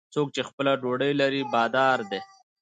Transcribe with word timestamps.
څوک 0.13 0.27
چې 0.35 0.41
خپله 0.49 0.71
ډوډۍ 0.81 1.11
لري، 1.21 1.41
بادار 1.53 1.99
دی. 2.09 2.19